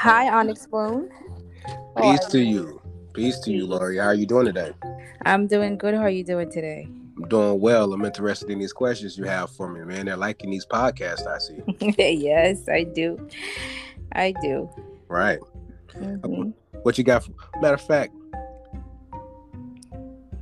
[0.00, 1.10] Hi, Onyx Moon.
[2.00, 2.80] Peace to you.
[3.12, 3.98] Peace to you, Lori.
[3.98, 4.72] How are you doing today?
[5.26, 5.92] I'm doing good.
[5.92, 6.88] How are you doing today?
[7.18, 7.92] I'm doing well.
[7.92, 10.06] I'm interested in these questions you have for me, man.
[10.06, 11.92] They're liking these podcasts, I see.
[12.18, 13.28] yes, I do.
[14.12, 14.70] I do.
[15.08, 15.38] Right.
[15.94, 16.54] Mhm.
[16.82, 17.24] What you got?
[17.24, 18.14] For, matter of fact,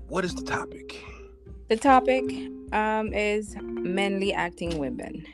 [0.07, 1.03] what is the topic?
[1.69, 2.23] The topic
[2.73, 5.27] um, is manly acting women.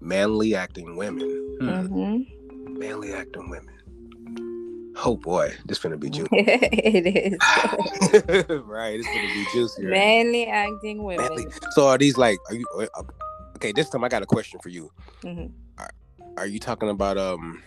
[0.00, 1.56] Manly acting women.
[1.60, 1.68] Hmm.
[1.68, 2.26] Mhm.
[2.82, 4.96] Manly acting women.
[5.04, 6.28] Oh boy, this gonna be juicy.
[6.32, 7.38] it is.
[8.66, 9.82] right, it's gonna be juicy.
[9.84, 11.28] Manly acting women.
[11.28, 11.46] Manly.
[11.70, 12.38] So are these like?
[12.50, 13.02] Are you uh,
[13.54, 13.70] okay?
[13.70, 14.90] This time I got a question for you.
[15.22, 15.52] Mhm.
[16.36, 17.62] Are you talking about um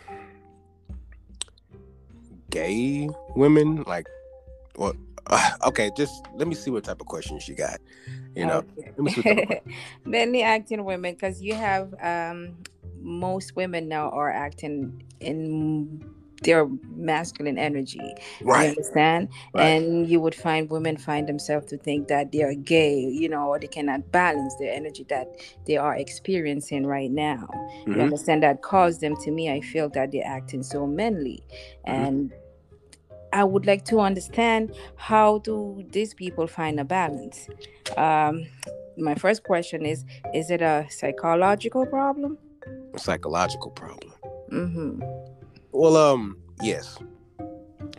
[2.50, 3.08] gay
[3.38, 3.84] women?
[3.84, 4.08] Like,
[4.76, 4.98] what?
[5.28, 7.80] Uh, okay, just let me see what type of questions you got.
[8.36, 8.92] You know, Okay.
[8.98, 9.74] let me see what type of
[10.06, 12.58] Manly acting women, because you have um,
[13.02, 16.04] most women now are acting in
[16.44, 18.00] their masculine energy.
[18.40, 19.30] You right, understand?
[19.54, 19.64] right.
[19.82, 23.48] And you would find women find themselves to think that they are gay, you know,
[23.48, 25.28] or they cannot balance the energy that
[25.66, 27.48] they are experiencing right now.
[27.86, 28.02] You Mhm.
[28.04, 28.44] understand?
[28.44, 31.42] That caused them to me, I feel that they're acting so manly.
[31.86, 32.32] And
[33.36, 37.50] I would like to understand how do these people find a balance?
[37.98, 38.46] Um,
[38.98, 42.38] my first question is Is it a psychological problem?
[42.98, 44.14] psychological problem.
[44.52, 45.02] Mm-hmm.
[45.74, 46.98] Well, um, yes,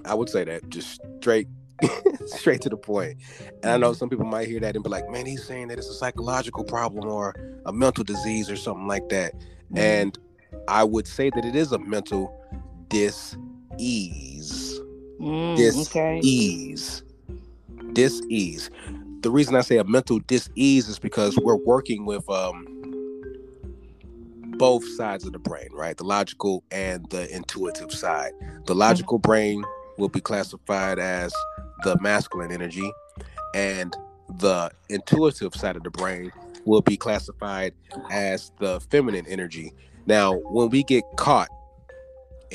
[0.07, 1.49] I would say that just straight,
[2.27, 3.19] straight to the point.
[3.63, 5.77] And I know some people might hear that and be like, "Man, he's saying that
[5.77, 7.35] it's a psychological problem or
[7.67, 9.35] a mental disease or something like that."
[9.75, 10.19] And
[10.67, 12.33] I would say that it is a mental
[12.89, 14.36] dis-ease.
[15.21, 16.19] Mm, Dis okay.
[16.23, 17.03] ease.
[17.93, 18.71] Dis-ease.
[19.23, 22.67] The reason I say a mental dis-ease is because we're working with um
[24.59, 25.97] both sides of the brain, right?
[25.97, 28.33] The logical and the intuitive side.
[28.67, 29.65] The logical brain
[29.99, 31.33] will be classified as
[31.85, 32.91] the masculine energy,
[33.55, 33.95] and
[34.39, 36.33] the intuitive side of the brain
[36.65, 37.75] will be classified
[38.11, 39.73] as the feminine energy.
[40.07, 41.49] Now, when we get caught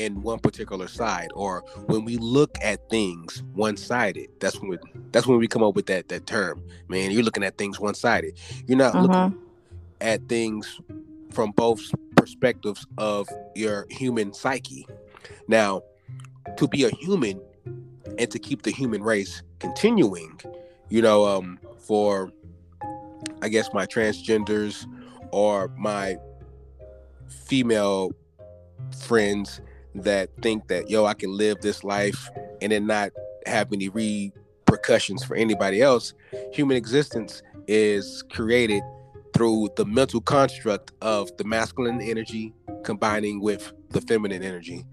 [0.02, 4.78] in one particular side, or when we look at things one-sided, that's when we,
[5.12, 6.64] that's when we come up with that that term.
[6.90, 8.38] Man, you're looking at things one-sided.
[8.68, 9.38] You're not looking Mhm.
[10.02, 10.80] at things
[11.32, 11.80] from both
[12.16, 14.86] perspectives of your human psyche.
[15.48, 15.82] Now,
[16.58, 17.40] to be a human
[18.18, 20.40] and to keep the human race continuing,
[20.90, 22.32] you know, um, for
[23.42, 24.86] I guess my transgenders
[25.32, 26.18] or my
[27.48, 28.12] female
[29.08, 29.62] friends
[29.96, 32.30] that think that yo, I can live this life
[32.62, 33.12] and then not
[33.46, 36.14] have any repercussions for anybody else.
[36.54, 38.84] Human existence is created
[39.34, 42.54] through the mental construct of the masculine energy
[42.84, 44.86] combining with the feminine energy.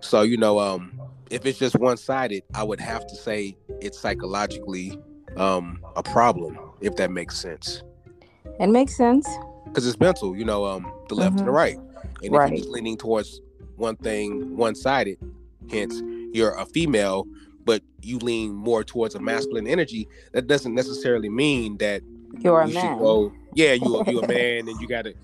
[0.00, 1.00] So, you know, um,
[1.30, 4.98] if it's just one sided, I would have to say it's psychologically
[5.36, 7.82] um, a problem, if that makes sense.
[8.60, 9.28] It makes sense.
[9.66, 11.54] Because it's mental, you know, um, the left and the Mhm.
[11.54, 11.78] right.
[12.22, 12.52] And Right.
[12.52, 13.40] if you're leaning towards
[13.76, 15.18] one thing, one sided,
[15.70, 17.26] hence you're a female,
[17.64, 22.02] but you lean more towards a masculine energy, that doesn't necessarily mean that
[22.40, 22.98] You're a you man.
[22.98, 23.32] go.
[23.54, 25.14] Yeah, you you a man, and you gotta.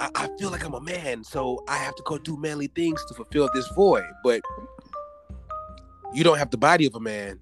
[0.00, 3.04] I, I feel like I'm a man, so I have to go do manly things
[3.06, 4.04] to fulfill this void.
[4.24, 4.40] But
[6.14, 7.38] you don't have the body of a man,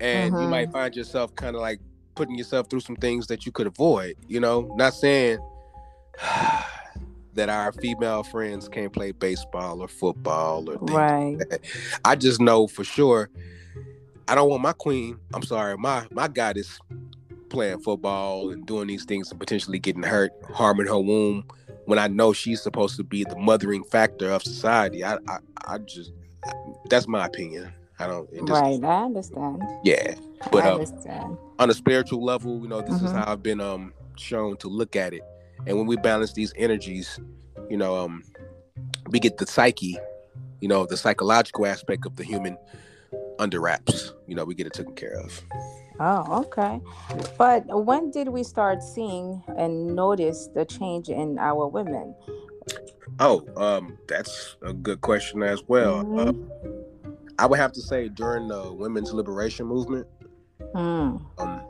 [0.00, 0.50] and you Mhm.
[0.50, 1.80] might find yourself kind of like
[2.14, 4.16] putting yourself through some things that you could avoid.
[4.26, 5.38] You know, not saying
[7.38, 11.36] that our female friends can't play baseball or football or things Right.
[12.04, 13.30] I just know for sure
[14.26, 16.78] I don't want my queen, I'm sorry, my my goddess
[17.48, 21.44] playing football and doing these things and potentially getting hurt, harming her womb
[21.86, 25.02] when I know she's supposed to be the mothering factor of society.
[25.02, 26.12] I I, I just
[26.90, 27.72] that's my opinion.
[27.98, 28.84] I don't just, Right.
[28.84, 29.62] I understand.
[29.84, 30.14] yeah.
[30.52, 31.38] But um, understand.
[31.58, 33.24] on a spiritual level, you know, this is Mhm.
[33.24, 35.22] how I've been um shown to look at it.
[35.66, 37.18] And when we balance these energies,
[37.68, 38.22] you know, um
[39.10, 39.96] we get the psyche,
[40.60, 42.56] you know, the psychological aspect of the human
[43.38, 44.12] under wraps.
[44.26, 45.40] You know, we get it taken care of.
[46.00, 46.80] Oh, okay.
[47.36, 52.14] But when did we start seeing and notice the change in our women?
[53.18, 56.04] Oh, um, that's a good question as well.
[56.04, 56.28] Mhm.
[56.28, 60.06] Uh, I would have to say during the women's liberation movement,
[60.74, 61.20] Mm.
[61.38, 61.60] um,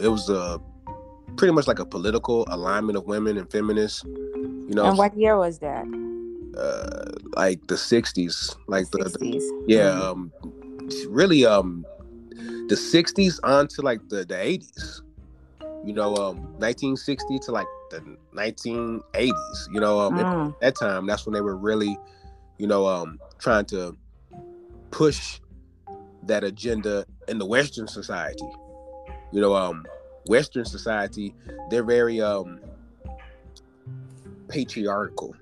[0.00, 0.60] it was a
[1.36, 4.04] pretty much like a political alignment of women and feminists.
[4.04, 5.84] You know, And what year was that?
[6.56, 9.42] uh, like the '60s, like the, the 60s.
[9.66, 10.00] yeah, Mm.
[10.10, 10.32] um,
[11.08, 11.84] really, um,
[12.68, 15.02] the '60s on to like the the '80s.
[15.84, 18.00] You know, um, 1960 to like the
[18.34, 19.68] 1980s.
[19.72, 20.48] You know, um, Mm.
[20.54, 21.96] at that time, that's when they were really,
[22.58, 23.96] you know, um, trying to
[24.90, 25.40] push
[26.24, 28.48] that agenda in the Western society.
[29.32, 29.84] You know, um,
[30.28, 31.34] Western society,
[31.70, 32.60] they're very um
[34.48, 35.34] patriarchal.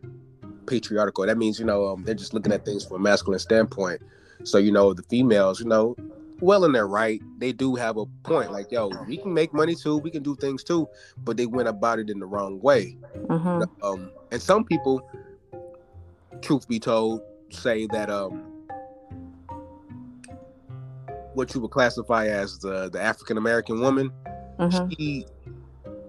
[0.66, 1.26] Patriarchal.
[1.26, 4.00] That means, you know, um, they're just looking at things from a masculine standpoint.
[4.44, 5.94] So, you know, the females, you know,
[6.40, 8.50] well in their right, they do have a point.
[8.50, 10.88] Like, yo, we can make money too, we can do things too,
[11.18, 12.96] but they went about it in the wrong way.
[13.14, 13.84] Mm-hmm.
[13.84, 15.08] Um, and some people,
[16.40, 17.20] truth be told,
[17.50, 18.42] say that um
[21.34, 24.10] what you would classify as the the African American woman,
[24.58, 24.88] Mm-hmm.
[24.90, 25.26] she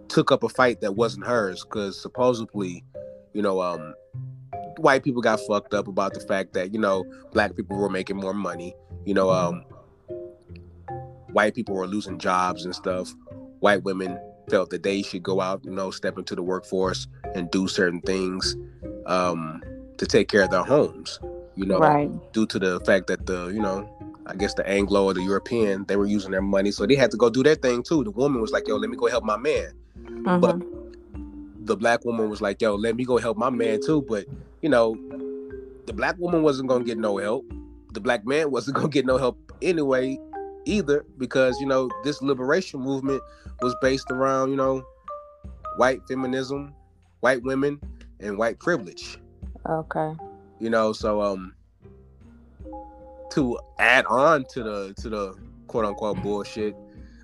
[0.07, 2.83] took up a fight that wasn't hers because supposedly,
[3.33, 3.93] you know, um,
[4.77, 8.17] white people got fucked up about the fact that you know black people were making
[8.17, 8.73] more money.
[9.05, 9.63] You know, um,
[11.31, 13.13] white people were losing jobs and stuff.
[13.59, 14.19] White women
[14.49, 18.01] felt that they should go out, you know, step into the workforce and do certain
[18.01, 18.55] things
[19.07, 19.61] um,
[19.97, 21.19] to take care of their homes.
[21.55, 22.11] You know, Right.
[22.33, 23.89] due to the fact that the you know
[24.27, 27.11] I guess the Anglo or the European they were using their money, so they had
[27.11, 28.03] to go do their thing too.
[28.03, 29.71] The woman was like, "Yo, let me go help my man."
[30.23, 31.65] But Mhm.
[31.65, 34.25] the black woman was like, "Yo, let me go help my man too." But
[34.61, 34.95] you know,
[35.85, 37.45] the black woman wasn't gonna get no help.
[37.93, 40.19] The black man wasn't gonna get no help anyway,
[40.65, 43.21] either, because you know this liberation movement
[43.61, 44.83] was based around you know
[45.77, 46.73] white feminism,
[47.19, 47.79] white women,
[48.19, 49.19] and white privilege.
[49.69, 50.13] Okay.
[50.59, 51.53] you know so um
[53.31, 55.33] to add on to the to the
[55.67, 56.75] quote unquote bullshit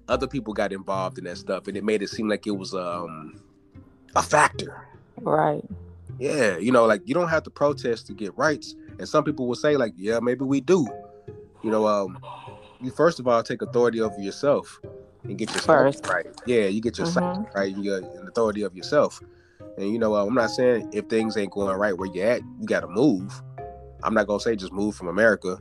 [0.07, 2.73] other people got involved in that stuff and it made it seem like it was
[2.73, 3.41] um
[4.15, 4.85] a factor
[5.21, 5.63] Right.
[6.19, 9.47] yeah you know like you don't have to protest to get rights and some people
[9.47, 10.87] will say like yeah maybe we do
[11.63, 12.17] you know um
[12.81, 14.79] you first of all take authority over yourself
[15.23, 16.07] and get yourself First.
[16.07, 17.53] right yeah you get yourself Mhm.
[17.53, 19.21] right you got an authority of yourself
[19.77, 22.41] and you know uh, i'm not saying if things ain't going right where you're at
[22.59, 23.41] you gotta move
[24.03, 25.59] i'm not gonna say just move from america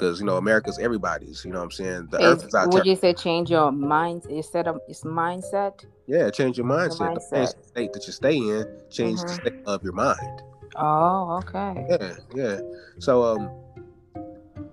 [0.00, 2.86] because you know america's everybody's you know what i'm saying the earth Is- out would
[2.86, 5.84] you say change your mind instead of its mindset?
[6.06, 7.56] yeah change your mindset change mindset.
[7.56, 9.34] the state that you stay in change the Mhm.
[9.34, 10.42] state of your mind
[10.76, 11.86] Oh, okay.
[11.90, 12.60] yeah yeah
[12.98, 13.50] so um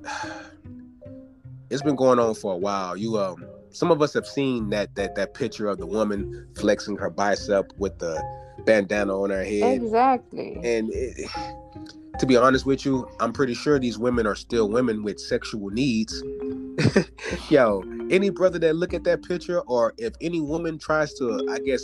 [1.69, 4.95] it's been going on for a while you um some of us have seen that
[4.95, 8.13] that that picture of the woman flexing her bicep with the
[8.65, 10.59] bandana on her head Exactly.
[10.63, 11.29] and it,
[12.19, 15.69] to be honest with you i'm pretty sure these women are still women with sexual
[15.69, 16.23] needs
[17.49, 21.59] yo any brother that look at that picture or if any woman tries to i
[21.59, 21.81] guess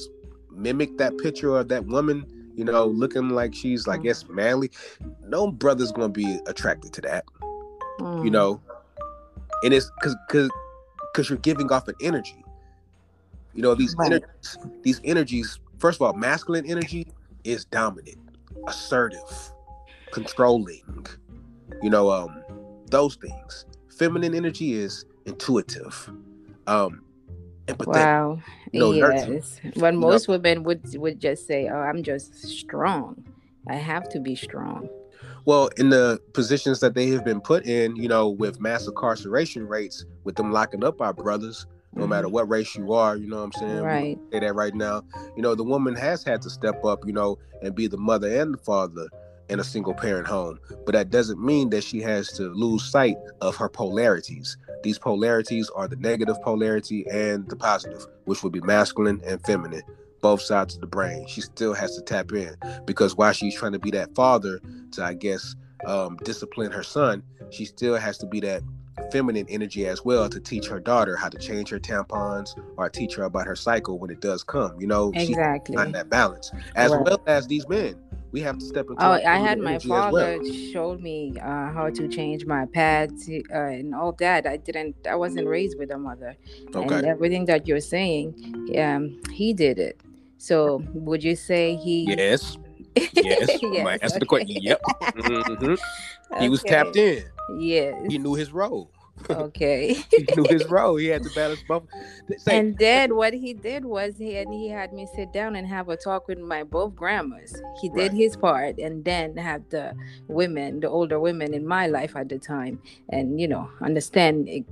[0.52, 2.25] mimic that picture of that woman
[2.56, 4.70] you know looking like she's i guess manly
[5.28, 7.25] no brother's gonna be attracted to that
[8.22, 8.31] you Mm.
[8.31, 8.62] know
[9.64, 10.50] and it's because because
[11.12, 12.44] because you're giving off an energy
[13.54, 14.12] you know these Right.
[14.14, 17.06] energies these energies first of all masculine energy
[17.44, 18.18] is dominant
[18.70, 19.52] assertive
[20.14, 21.06] controlling
[21.82, 22.42] you know um
[22.90, 23.66] those things
[23.98, 26.10] feminine energy is intuitive
[26.68, 27.04] um
[27.68, 28.40] empathetic Wow.
[28.72, 29.34] No, nurture.
[29.34, 29.60] yes.
[29.76, 33.24] But know- most women would would just say, "Oh, I'm just strong.
[33.68, 34.88] I have to be strong."
[35.46, 39.68] well in the positions that they have been put in you know with mass incarceration
[39.68, 43.38] rates with them locking up our brothers no matter what race you are you know
[43.38, 43.72] what i'm saying?
[43.72, 43.86] Mm-hmm.
[43.86, 44.19] Right.
[44.31, 45.04] say that right now.
[45.36, 48.40] You know the woman has had to step up you know and be the mother
[48.42, 49.07] and the father
[49.50, 50.58] in a single parent home.
[50.86, 54.58] But that doesn't mean that she has to lose sight of her polarities.
[54.84, 59.84] These polarities are the negative polarity and the positive which would be masculine and feminine
[60.22, 61.27] both sides of the brain.
[61.27, 64.62] She still has to tap in because while she's trying to be that father
[64.94, 68.63] to i guess um, discipline her son she still has to be that
[69.13, 73.13] feminine energy as well to teach her daughter how to change her tampons or teach
[73.15, 74.74] her about her cycle when it does come.
[74.82, 75.75] You know, Exactly.
[75.75, 77.05] find that balance as Right.
[77.05, 77.96] well as these men.
[78.32, 79.05] We have to step into.
[79.05, 80.10] Oh, I had my energy as well.
[80.12, 84.48] father showed me uh, how to change my pads uh, and all that.
[84.48, 84.96] I didn't.
[85.08, 86.36] I wasn't raised with a mother,
[86.75, 86.96] okay.
[86.96, 88.34] and everything that you're saying,
[88.75, 90.01] um, he did it.
[90.39, 92.05] So, would you say he?
[92.10, 92.58] Yes.
[93.13, 93.50] Yes.
[93.63, 94.58] I'm gonna answer the question.
[94.58, 94.67] okay.
[94.70, 94.82] Yep.
[95.13, 95.77] Mhm.
[96.41, 97.24] He was tapped in.
[97.60, 97.93] Yes.
[98.10, 98.89] He knew his role.
[99.29, 99.93] Okay.
[100.12, 100.96] He knew his role.
[100.98, 101.84] He had to balance both.
[102.38, 105.67] Say, and then what he did was he and he had me sit down and
[105.67, 107.62] have a talk with my both grandmas.
[107.82, 108.13] He did Right.
[108.13, 109.93] his part and then have the
[110.27, 114.65] women, the older women in my life at the time, and you know understand it-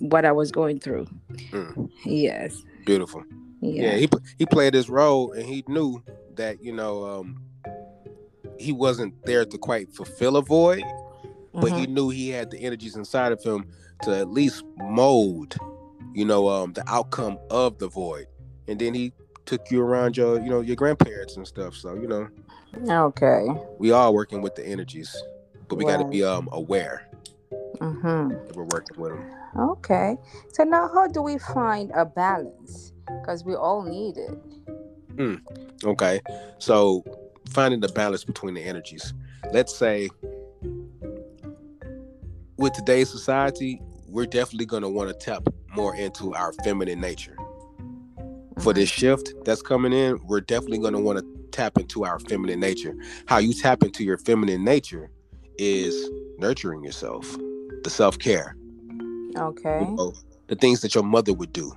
[0.00, 1.06] what I was going through.
[1.52, 1.90] Mm.
[2.04, 2.62] Yes.
[2.84, 3.24] beautiful.
[3.62, 3.96] Yeah, Yeah.
[3.96, 6.02] he he played his role, and he knew
[6.36, 7.40] that you know um,
[8.58, 10.84] he wasn't there to quite fulfill a void,
[11.60, 11.78] but Mhm.
[11.78, 13.66] he knew he had the energies inside of him
[14.02, 15.56] to at least mold,
[16.14, 18.26] you know, um, the outcome of the void.
[18.68, 19.12] And then he
[19.46, 21.74] took you around your, you know, your grandparents and stuff.
[21.74, 22.28] So you know,
[22.88, 23.46] Okay.
[23.78, 25.14] we are working with the energies,
[25.68, 27.02] but we got to be um aware.
[27.80, 28.54] Mm-hmm.
[28.54, 29.24] We're working with them.
[29.58, 30.16] Okay.
[30.52, 32.92] So now, how do we find a balance?
[33.20, 35.38] Because we all need it.
[35.84, 36.20] Okay.
[36.58, 37.04] So
[37.50, 39.14] finding the balance between the energies.
[39.52, 40.10] Let's say
[42.58, 47.36] with today's society, we're definitely going to want to tap more into our feminine nature.
[48.60, 52.18] For this shift that's coming in, we're definitely going to want to tap into our
[52.18, 52.96] feminine nature.
[53.26, 55.10] How you tap into your feminine nature
[55.58, 57.36] is nurturing yourself,
[57.82, 58.56] the self care.
[59.36, 59.80] Okay.
[59.80, 60.14] You know,
[60.46, 61.72] the things that your mother would do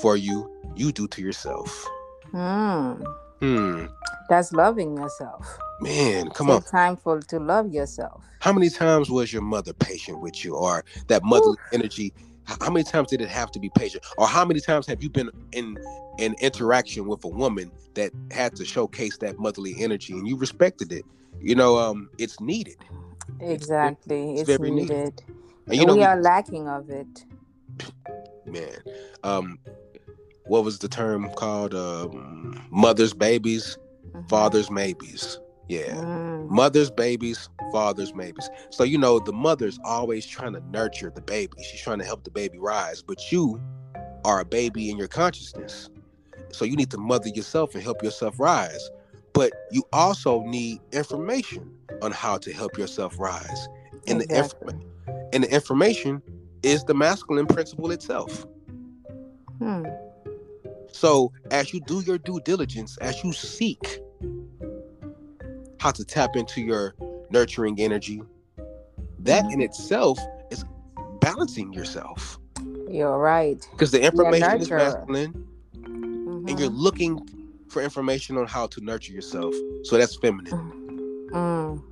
[0.00, 1.86] for you, you do to yourself.
[2.30, 2.94] Hmm.
[3.40, 3.86] Hmm.
[4.30, 5.58] That's loving yourself.
[5.82, 6.62] Man, come Take on.
[6.62, 8.24] time for to love yourself.
[8.40, 12.14] How many times was your mother patient with you, or that motherly energy?
[12.44, 15.10] How many times did it have to be patient, or how many times have you
[15.10, 15.76] been in
[16.20, 20.92] an interaction with a woman that had to showcase that motherly energy, and you respected
[20.92, 21.04] it?
[21.40, 22.76] You know, um, it's needed,
[23.40, 24.32] Exactly.
[24.38, 24.90] it's It's, very needed.
[24.90, 25.22] needed.
[25.68, 27.26] and you know, we are lacking of it.
[28.46, 28.76] man,
[29.24, 29.58] um,
[30.46, 31.74] what was the term called?
[31.74, 33.78] Um, mothers, babies,
[34.14, 34.28] Mhm.
[34.28, 35.40] fathers, maybes.
[35.72, 35.94] Yeah.
[35.94, 36.48] Mm.
[36.50, 38.50] mothers babies fathers babies.
[38.70, 42.24] so you know the mother's always trying to nurture the baby she's trying to help
[42.24, 43.58] the baby rise but you
[44.26, 45.88] are a baby in your consciousness
[46.50, 48.90] so you need to mother yourself and help yourself rise
[49.32, 51.70] but you also need information
[52.02, 53.68] on how to help yourself rise
[54.06, 54.54] and the inf-
[55.32, 56.20] and the information
[56.62, 58.46] is the masculine principle itself
[59.58, 59.84] Hmm.
[60.92, 64.00] so as you do your due diligence, as you seek
[65.82, 66.94] how to tap into your
[67.30, 68.22] nurturing energy,
[69.18, 70.16] that in itself
[70.52, 70.64] is
[71.20, 72.38] balancing yourself.
[72.88, 73.66] You're right.
[73.72, 75.34] Because the information is masculine
[75.84, 76.78] and you're Mhm.
[76.86, 77.20] looking
[77.68, 79.52] for information on how to nurture yourself.
[79.82, 80.52] So that's feminine.
[81.32, 81.82] Mm.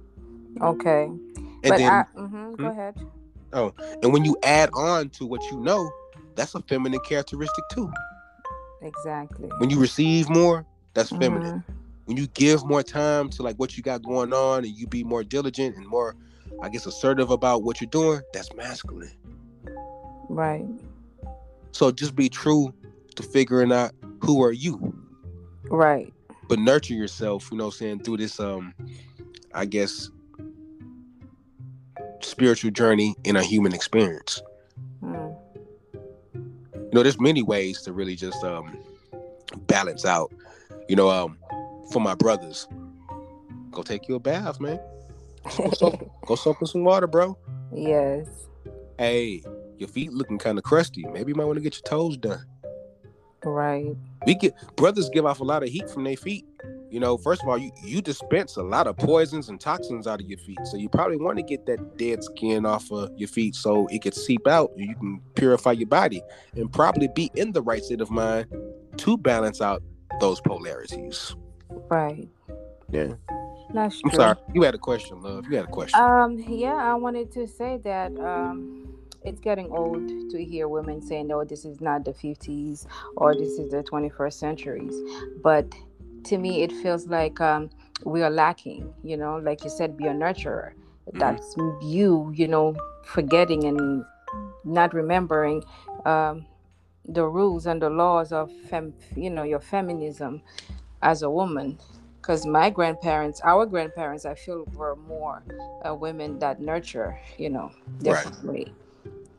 [0.63, 1.05] Okay.
[1.07, 2.95] And but then I, mhm, go ahead.
[3.53, 5.91] Oh, and when you add on to what you know,
[6.37, 7.91] that's a feminine characteristic too.
[8.83, 9.49] Exactly.
[9.59, 11.65] When you receive more, that's feminine.
[11.69, 11.80] Mhm.
[12.11, 15.05] When you give more time to like what you got going on and you be
[15.05, 16.17] more diligent and more
[16.61, 19.13] i guess assertive about what you're doing that's masculine
[20.29, 20.67] Right.
[21.71, 22.75] so just be true
[23.15, 24.93] to figuring out who are you
[25.71, 26.13] Right.
[26.49, 28.75] but nurture yourself you know what i'm saying through this um
[29.55, 30.11] i guess
[32.23, 34.43] spiritual journey in a human experience
[35.05, 35.37] Mm.
[36.75, 38.77] you know there's many ways to really just um
[39.69, 40.33] balance out
[40.89, 41.39] you know um
[41.91, 42.67] for my brothers
[43.71, 44.79] go take you a bath man
[45.57, 47.37] go soak, go soak in some water bro
[47.75, 48.27] yes.
[48.99, 49.43] hey,
[49.79, 51.05] your feet looking kind of crusty.
[51.05, 52.45] Maybe you might want to get your toes done.
[53.43, 53.97] Right.
[54.27, 56.45] We get brothers give off a lot of heat from their feet.
[56.91, 60.21] You know, first of all, you, you dispense a lot of poisons and toxins out
[60.21, 60.59] of your feet.
[60.65, 64.03] So you probably want to get that dead skin off of your feet so it
[64.03, 66.21] can seep out and you can purify your body
[66.57, 68.47] and probably be in the right state of mind
[68.99, 69.83] to balance out
[70.21, 71.35] those polarities.
[71.91, 72.29] Right.
[72.91, 73.15] Yeah.
[73.73, 74.37] That's I'm sorry.
[74.55, 75.47] You had a question, love.
[75.49, 76.01] You had a question.
[76.01, 78.95] Um, yeah, I wanted to say that um,
[79.25, 83.59] it's getting old to hear women saying, "No, this is not the '50s or this
[83.59, 84.95] is the 21st centuries."
[85.43, 85.73] But
[86.25, 87.71] to me, it feels like um,
[88.05, 88.93] we are lacking.
[89.05, 90.73] You know, like you said, be a nurturer.
[91.13, 92.33] That's you.
[92.35, 94.05] You know, forgetting and
[94.65, 95.63] not remembering
[96.07, 96.47] um,
[97.05, 98.95] the rules and the laws of fem.
[99.17, 100.43] You know, your feminism
[101.03, 101.79] as a woman
[102.21, 105.43] because my grandparents our grandparents i feel were more
[105.87, 108.25] uh, women that nurture you know their Right.
[108.25, 108.75] family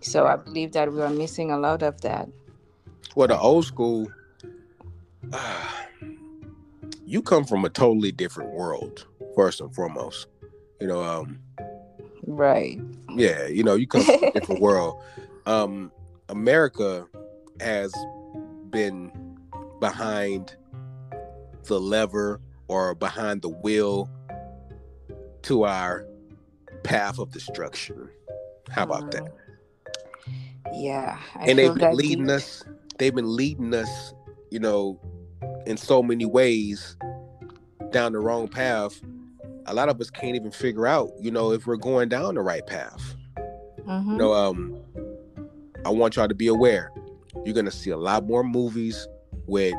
[0.01, 2.27] so i believe that we are missing a lot of that
[3.15, 4.07] Well, the old school,
[7.05, 10.27] you come from a totally different world, first and foremost.
[10.79, 11.39] You know, um,
[12.25, 12.79] right
[13.15, 14.95] yeah, you know, you come from a different world.
[15.45, 15.91] Um,
[16.29, 17.05] America
[17.59, 17.93] has
[18.69, 19.11] been
[19.79, 20.55] behind
[21.65, 24.09] the lever or behind the wheel
[25.43, 26.05] to our
[26.83, 28.09] path of destruction.
[28.69, 29.23] How about that?
[29.23, 29.31] Mm.
[30.73, 32.35] yeah I and they've been leading deep.
[32.35, 32.63] us
[32.97, 34.13] they've been leading us
[34.51, 34.99] you know
[35.65, 36.95] in so many ways
[37.91, 39.01] down the wrong path
[39.65, 42.41] a lot of us can't even figure out you know if we're going down the
[42.41, 43.15] right path
[43.85, 44.11] Mhm.
[44.11, 44.77] you know um
[45.83, 46.91] i want y'all to be aware
[47.43, 49.07] you're gonna see a lot more movies
[49.47, 49.73] with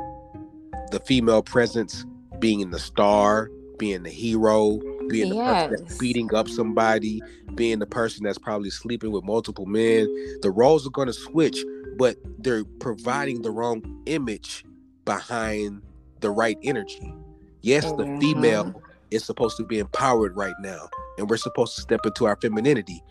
[0.92, 2.06] the female presence
[2.40, 7.20] being the star being the hero being the person that's beating up somebody
[7.56, 10.06] being the person that's probably sleeping with multiple men
[10.42, 11.58] the roles are going to switch
[11.98, 14.64] but they're providing the wrong image
[15.04, 15.82] behind
[16.20, 17.14] the right energy
[17.62, 18.20] yes the Mhm.
[18.20, 22.36] female is supposed to be empowered right now and we're supposed to step into our
[22.36, 23.02] femininity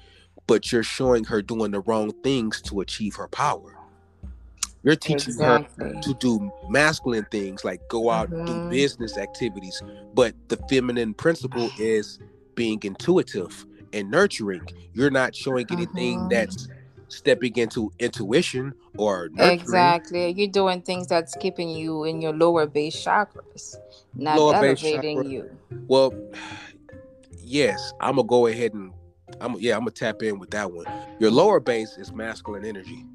[0.47, 3.75] but you're showing her doing the wrong things to achieve her power.
[4.83, 5.85] You're teaching exactly.
[5.85, 8.47] her to do masculine things like go out mm-hmm.
[8.47, 9.81] and do business activities,
[10.13, 12.19] but the feminine principle is
[12.55, 14.67] being intuitive and nurturing.
[14.93, 16.29] You're not showing anything mm-hmm.
[16.29, 16.67] that's
[17.09, 19.59] stepping into intuition or nurturing.
[19.59, 20.31] exactly.
[20.31, 23.75] You're doing things that's keeping you in your lower base chakras,
[24.15, 25.50] not lower elevating you.
[25.88, 26.13] Well,
[27.38, 28.93] yes, I'm gonna go ahead and
[29.39, 30.85] I'm yeah, I'm gonna tap in with that one.
[31.19, 33.05] Your lower base is masculine energy.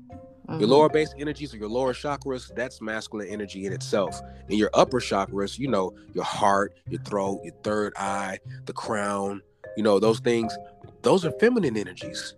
[0.48, 0.60] Mm-hmm.
[0.60, 4.20] Your lower base energies or your lower chakras, that's masculine energy in itself.
[4.48, 9.42] And your upper chakras, you know, your heart, your throat, your third eye, the crown,
[9.76, 10.56] you know, those things,
[11.02, 12.34] those are feminine energies.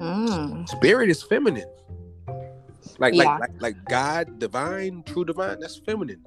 [0.00, 0.68] Mm.
[0.68, 1.68] Spirit is feminine.
[2.98, 3.24] Like, yeah.
[3.24, 6.22] like like like God, divine, true divine, that's feminine.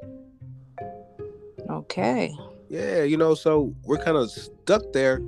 [1.70, 2.34] Okay.
[2.70, 5.22] Yeah, you know, so we're kind of stuck there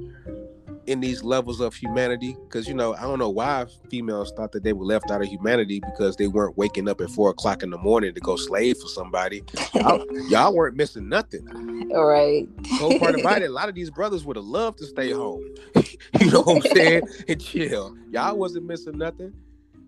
[0.90, 4.64] in these levels of humanity because you know i don't know why females thought that
[4.64, 7.70] they were left out of humanity because they weren't waking up at four o'clock in
[7.70, 9.44] the morning to go slave for somebody.
[9.76, 11.48] Y'all, y'all weren't missing nothing.
[11.94, 14.86] All right whole part about it a lot of these brothers would have loved to
[14.86, 15.44] stay home.
[16.20, 17.04] You know what i'm saying?
[17.28, 17.96] And chill.
[18.10, 19.34] Y'all wasn't missing nothing.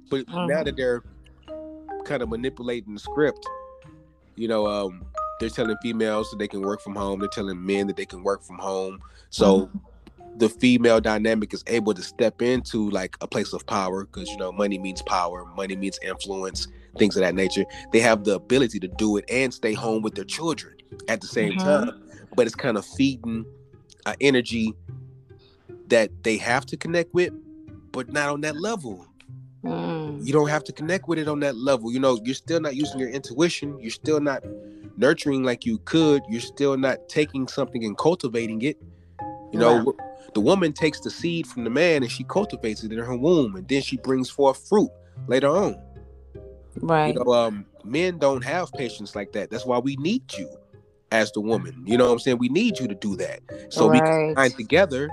[0.10, 0.48] But mm-hmm.
[0.48, 1.04] now that they're
[2.06, 3.48] kind of manipulating the script
[4.36, 5.06] you know um
[5.40, 7.20] they're telling females that they can work from home.
[7.20, 9.00] They're telling men that they can work from home.
[9.32, 9.78] So mm-hmm
[10.38, 14.38] the female dynamic is able to step into like a place of power because you
[14.38, 18.80] know money means power money means influence things of that nature they have the ability
[18.80, 20.76] to do it and stay home with their children
[21.08, 21.86] at the same mm-hmm.
[21.86, 22.04] time
[22.36, 23.46] but it's kind of feeding
[24.06, 24.74] an energy
[25.88, 27.34] that they have to connect with
[27.92, 29.06] but not on that level
[29.64, 30.26] mm.
[30.26, 32.76] you don't have to connect with it on that level you know you're still not
[32.76, 34.44] using your intuition you're still not
[34.98, 38.78] nurturing like you could you're still not taking something and cultivating it
[39.52, 39.96] you know
[40.34, 43.56] the woman takes the seed from the man and she cultivates it in her womb,
[43.56, 44.90] and then she brings forth fruit
[45.28, 45.76] later on.
[46.78, 47.14] Right.
[47.14, 49.50] You know, um, men don't have patience like that.
[49.50, 50.50] That's why we need you
[51.12, 51.84] as the woman.
[51.86, 52.38] You know what I'm saying?
[52.38, 53.42] We need you to do that.
[53.70, 54.02] So right.
[54.02, 55.10] we can find together.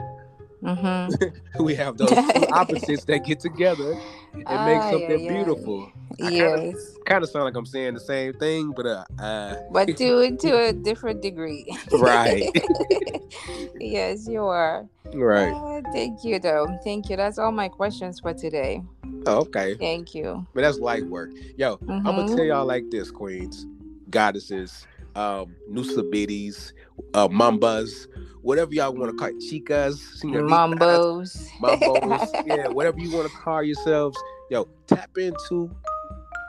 [0.63, 1.63] Mm-hmm.
[1.65, 2.13] we have those
[2.53, 3.97] opposites that get together
[4.35, 5.93] and ah, make something yeah, beautiful.
[6.19, 6.97] Yes.
[7.07, 10.65] Kind of sound like I'm saying the same thing, but uh, uh but to to
[10.65, 11.67] a different degree.
[11.93, 12.51] right.
[13.81, 14.87] yes, you are.
[15.15, 15.53] Right.
[15.53, 16.79] Uh, thank you, though.
[16.85, 17.17] Thank you.
[17.17, 18.83] That's all my questions for today.
[19.27, 19.75] Oh, okay.
[19.77, 20.47] Thank you.
[20.55, 21.31] But that's light work.
[21.57, 22.07] Yo, mm-hmm.
[22.07, 23.67] I'm gonna tell y'all like this, queens,
[24.11, 26.73] goddesses, um, Nusabidis,
[27.15, 28.07] uh, mambas,
[28.49, 33.63] whatever y'all want to call it, chicas, mambos, mambos, yeah, whatever you want to call
[33.63, 34.17] yourselves.
[34.51, 35.71] Yo, tap into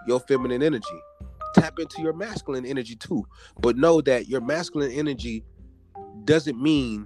[0.08, 0.86] your feminine energy.
[1.56, 3.28] Tap into your masculine energy too.
[3.60, 5.44] But know that your masculine energy
[6.24, 7.06] doesn't mean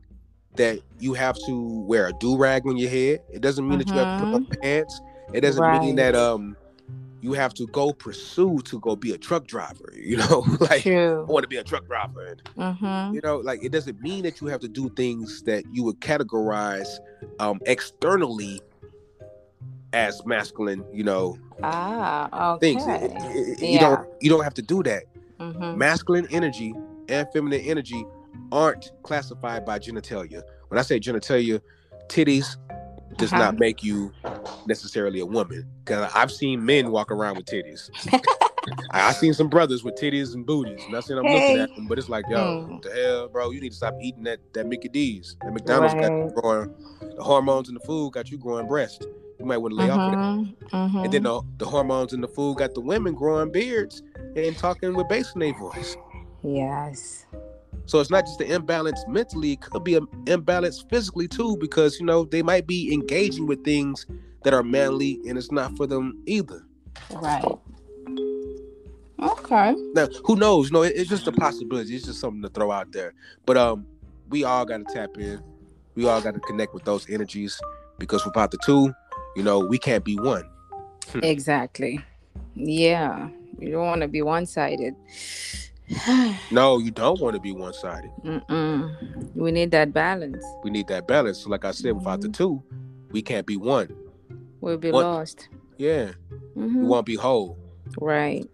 [0.57, 3.23] that you have to wear a do rag on your head.
[3.31, 3.89] It doesn't mean mm-hmm.
[3.89, 4.61] that you have to put on mm-hmm.
[4.61, 5.01] pants.
[5.33, 5.81] It doesn't right.
[5.81, 6.55] mean that um
[7.23, 9.91] you have to go pursue to go be a truck driver.
[10.03, 11.25] You know, like True.
[11.27, 12.25] I want to be a truck driver.
[12.25, 13.15] And, mm-hmm.
[13.15, 16.01] You know, like it doesn't mean that you have to do things that you would
[16.01, 16.99] categorize
[17.39, 18.61] um externally
[19.93, 20.83] as masculine.
[20.91, 22.73] You know, ah, okay.
[22.73, 22.85] Things.
[22.85, 23.69] It, it, yeah.
[23.69, 25.03] You don't you don't have to do that.
[25.39, 25.77] Mm-hmm.
[25.77, 26.75] Masculine energy
[27.07, 28.05] and feminine energy
[28.51, 30.41] aren't classified by genitalia.
[30.67, 31.61] When I say genitalia,
[32.07, 32.57] titties
[33.17, 33.43] does uh-huh.
[33.43, 34.11] not make you
[34.67, 35.65] necessarily a woman.
[35.85, 37.89] Cause I've seen men walk around with titties.
[38.91, 40.81] I've seen some brothers with titties and booties.
[40.89, 41.33] Not saying I'm hey.
[41.33, 42.69] looking at them, but it's like, yo, mm.
[42.69, 43.51] what the hell, bro?
[43.51, 45.35] You need to stop eating that that Mickey D's.
[45.41, 46.03] That McDonald's right.
[46.03, 46.73] got you growing
[47.15, 49.05] the hormones in the food got you growing breast.
[49.39, 50.01] You might want to lay uh-huh.
[50.01, 50.75] off of that.
[50.75, 50.99] Uh-huh.
[50.99, 54.01] And then the, the hormones in the food got the women growing beards
[54.35, 55.97] and talking with bass in their voice.
[56.43, 57.25] Yes.
[57.85, 61.99] So it's not just the imbalance mentally, it could be an imbalance physically too, because
[61.99, 64.05] you know, they might be engaging with things
[64.43, 66.65] that are manly and it's not for them either.
[67.11, 67.43] Right.
[69.21, 69.75] Okay.
[69.93, 70.71] Now, who knows?
[70.71, 71.95] No, it, it's just a possibility.
[71.95, 73.13] It's just something to throw out there.
[73.45, 73.85] But um,
[74.29, 75.41] we all got to tap in.
[75.95, 77.59] We all got to connect with those energies
[77.99, 78.93] because without the two,
[79.35, 80.49] you know, we can't be one.
[81.15, 82.03] exactly.
[82.55, 84.95] Yeah, you don't want to be one-sided.
[86.51, 88.11] no, you don't want to be one sided.
[89.35, 90.43] We need that balance.
[90.63, 91.39] We need that balance.
[91.39, 91.99] So like I said, mm-hmm.
[91.99, 92.43] without the mm-hmm.
[92.43, 92.63] two,
[93.11, 93.93] we can't be one.
[94.61, 95.03] We'll be one.
[95.03, 95.49] lost.
[95.77, 96.11] Yeah.
[96.55, 96.81] Mm-hmm.
[96.81, 97.57] We won't be whole.
[97.99, 98.49] Right.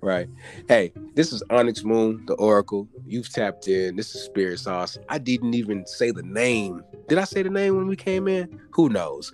[0.00, 0.28] Right.
[0.68, 2.86] Hey, this is Onyx Moon, the Oracle.
[3.06, 3.96] You've tapped in.
[3.96, 4.98] This is Spirit Sauce.
[5.08, 6.84] I didn't even say the name.
[7.08, 8.60] Did I say the name when we came in?
[8.72, 9.32] Who knows?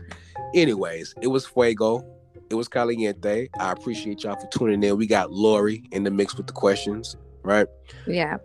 [0.54, 2.04] Anyways, it was Fuego.
[2.50, 3.48] It was Caliente.
[3.60, 4.96] I appreciate y'all for tuning in.
[4.96, 7.68] We got Lori in the mix with the questions, right?
[8.08, 8.38] Yeah.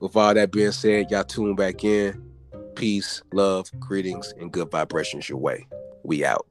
[0.00, 2.20] With all that being said, y'all tune back in.
[2.74, 5.68] Peace, love, greetings, and good vibrations your way.
[6.02, 6.50] We out.